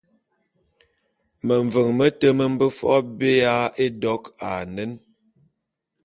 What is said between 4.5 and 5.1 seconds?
anen.